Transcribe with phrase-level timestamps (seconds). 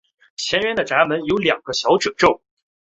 [0.35, 2.41] 前缘的阀门有两个小皱褶。